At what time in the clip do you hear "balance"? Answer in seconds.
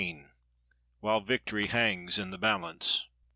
2.39-3.05